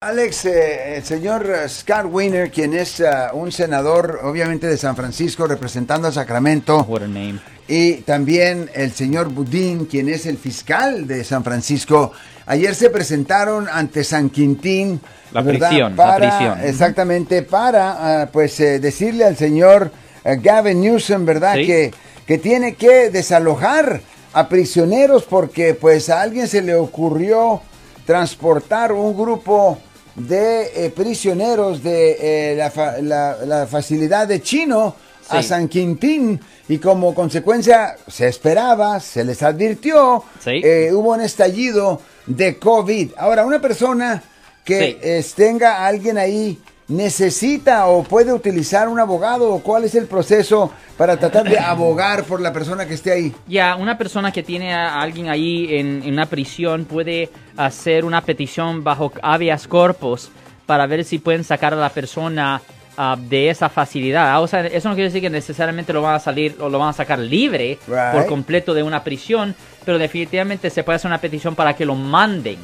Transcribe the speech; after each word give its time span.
Alex, 0.00 0.44
eh, 0.44 0.98
el 0.98 1.04
señor 1.04 1.50
eh, 1.50 1.68
Scott 1.68 2.06
Wiener, 2.08 2.52
quien 2.52 2.72
es 2.72 3.00
uh, 3.00 3.36
un 3.36 3.50
senador, 3.50 4.20
obviamente 4.22 4.68
de 4.68 4.76
San 4.76 4.94
Francisco, 4.94 5.48
representando 5.48 6.06
a 6.06 6.12
Sacramento. 6.12 6.84
What 6.88 7.02
a 7.02 7.08
name. 7.08 7.40
Y 7.66 7.94
también 8.02 8.70
el 8.74 8.92
señor 8.92 9.28
Budín, 9.30 9.86
quien 9.86 10.08
es 10.08 10.26
el 10.26 10.38
fiscal 10.38 11.08
de 11.08 11.24
San 11.24 11.42
Francisco. 11.42 12.12
Ayer 12.46 12.76
se 12.76 12.90
presentaron 12.90 13.66
ante 13.68 14.04
San 14.04 14.30
Quintín. 14.30 15.00
La 15.32 15.42
¿verdad? 15.42 15.68
prisión, 15.70 15.96
la 15.96 16.16
prisión. 16.16 16.60
Exactamente, 16.60 17.42
para 17.42 18.22
uh, 18.22 18.30
pues 18.30 18.60
eh, 18.60 18.78
decirle 18.78 19.24
al 19.24 19.36
señor 19.36 19.90
uh, 20.24 20.40
Gavin 20.40 20.80
Newsom, 20.80 21.26
¿verdad? 21.26 21.56
Sí. 21.56 21.66
Que, 21.66 21.94
que 22.24 22.38
tiene 22.38 22.76
que 22.76 23.10
desalojar 23.10 24.00
a 24.32 24.48
prisioneros 24.48 25.24
porque 25.24 25.74
pues 25.74 26.08
a 26.08 26.22
alguien 26.22 26.46
se 26.46 26.62
le 26.62 26.76
ocurrió 26.76 27.62
transportar 28.06 28.92
un 28.92 29.14
grupo 29.14 29.76
de 30.18 30.86
eh, 30.86 30.90
prisioneros 30.90 31.82
de 31.82 32.52
eh, 32.52 32.56
la, 32.56 32.70
fa- 32.70 32.98
la- 33.00 33.36
la 33.46 33.66
facilidad 33.66 34.26
de 34.26 34.42
Chino 34.42 34.94
a. 35.30 35.42
San 35.42 35.68
Quintín 35.68 36.40
y 36.68 36.78
como 36.78 37.14
consecuencia 37.14 37.96
se 38.06 38.28
esperaba, 38.28 38.98
se 39.00 39.24
les 39.24 39.42
advirtió, 39.42 40.24
Sí. 40.42 40.60
eh, 40.64 40.90
hubo 40.92 41.12
un 41.12 41.20
estallido 41.20 42.00
de 42.26 42.58
COVID. 42.58 43.12
Ahora, 43.16 43.44
una 43.44 43.60
persona 43.60 44.22
que 44.64 45.22
Sí. 45.22 45.34
tenga 45.36 45.76
a 45.78 45.86
alguien 45.86 46.18
ahí 46.18 46.58
necesita 46.88 47.86
o 47.86 48.02
puede 48.02 48.32
utilizar 48.32 48.88
un 48.88 48.98
abogado 48.98 49.52
o 49.52 49.62
cuál 49.62 49.84
es 49.84 49.94
el 49.94 50.06
proceso 50.06 50.72
para 50.96 51.16
tratar 51.18 51.48
de 51.48 51.58
abogar 51.58 52.24
por 52.24 52.40
la 52.40 52.52
persona 52.52 52.86
que 52.86 52.94
esté 52.94 53.12
ahí. 53.12 53.34
Ya, 53.46 53.76
una 53.76 53.96
persona 53.98 54.32
que 54.32 54.42
tiene 54.42 54.74
a 54.74 55.00
alguien 55.00 55.28
ahí 55.28 55.76
en, 55.76 56.02
en 56.02 56.12
una 56.14 56.26
prisión 56.26 56.86
puede 56.86 57.30
hacer 57.56 58.04
una 58.04 58.22
petición 58.22 58.82
bajo 58.82 59.12
habeas 59.22 59.68
corpus 59.68 60.30
para 60.66 60.86
ver 60.86 61.04
si 61.04 61.18
pueden 61.18 61.44
sacar 61.44 61.74
a 61.74 61.76
la 61.76 61.90
persona 61.90 62.60
ah, 62.96 63.16
de 63.18 63.50
esa 63.50 63.68
facilidad. 63.68 64.30
Ah, 64.30 64.40
o 64.40 64.46
sea, 64.48 64.66
eso 64.66 64.88
no 64.88 64.94
quiere 64.94 65.08
decir 65.10 65.20
que 65.22 65.30
necesariamente 65.30 65.92
lo 65.92 66.02
van 66.02 66.14
a 66.16 66.20
salir 66.20 66.56
o 66.58 66.68
lo 66.70 66.78
van 66.78 66.88
a 66.88 66.92
sacar 66.94 67.18
libre 67.18 67.78
Right. 67.86 68.12
por 68.12 68.26
completo 68.26 68.72
de 68.72 68.82
una 68.82 69.04
prisión, 69.04 69.54
pero 69.84 69.98
definitivamente 69.98 70.70
se 70.70 70.82
puede 70.82 70.96
hacer 70.96 71.10
una 71.10 71.20
petición 71.20 71.54
para 71.54 71.74
que 71.76 71.84
lo 71.84 71.94
manden 71.94 72.58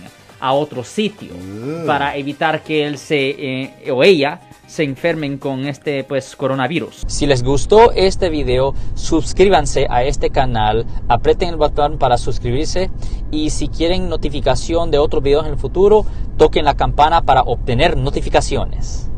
a 0.45 0.53
otro 0.53 0.85
sitio 0.85 1.33
para 1.87 2.17
evitar 2.17 2.63
que 2.63 2.87
él 2.87 2.99
se 2.99 3.31
eh, 3.31 3.91
o 3.91 4.05
ella 4.05 4.41
se 4.67 4.83
enfermen 4.83 5.39
con 5.39 5.67
este 5.67 6.05
pues 6.05 6.37
coronavirus. 6.37 7.05
Si 7.07 7.27
les 7.27 7.43
gustó 7.43 7.93
este 7.93 8.29
video, 8.29 8.75
suscríbanse 8.95 9.87
a 9.89 10.05
este 10.05 10.29
canal, 10.29 10.85
aprieten 11.09 11.49
el 11.49 11.57
botón 11.57 11.97
para 11.97 12.19
suscribirse 12.19 12.91
y 13.31 13.51
si 13.51 13.69
quieren 13.69 14.11
notificación 14.11 14.91
de 14.91 14.99
otros 14.99 15.23
videos 15.23 15.47
en 15.47 15.53
el 15.53 15.59
futuro, 15.59 16.05
toquen 16.37 16.67
la 16.67 16.75
campana 16.75 17.23
para 17.23 17.41
obtener 17.43 17.97
notificaciones. 17.97 19.09